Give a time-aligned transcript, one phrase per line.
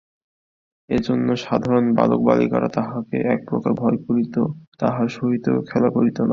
[0.89, 4.35] এইজন্য সাধারণ বালকবালিকারা তাহাকে একপ্রকার ভয় করিত,
[4.79, 6.29] তাহার সহিত খেলা করিত না।